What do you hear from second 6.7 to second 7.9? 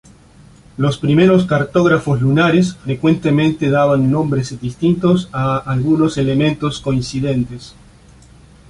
coincidentes.